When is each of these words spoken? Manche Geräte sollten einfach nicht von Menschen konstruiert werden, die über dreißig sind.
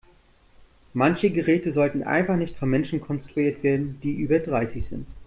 Manche 0.93 1.29
Geräte 1.29 1.71
sollten 1.71 2.01
einfach 2.01 2.35
nicht 2.35 2.57
von 2.57 2.71
Menschen 2.71 3.01
konstruiert 3.01 3.61
werden, 3.63 3.99
die 4.01 4.13
über 4.13 4.39
dreißig 4.39 4.83
sind. 4.87 5.05